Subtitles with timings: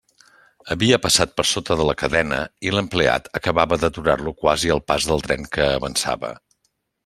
[0.75, 5.23] Havia passat per sota de la cadena, i l'empleat acabava d'aturar-lo quasi al pas del
[5.29, 6.37] tren que avançava.